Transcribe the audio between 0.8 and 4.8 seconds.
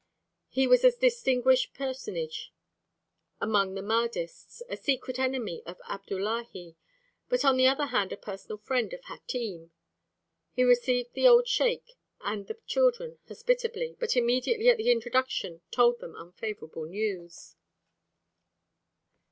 a distinguished personage among the Mahdists, a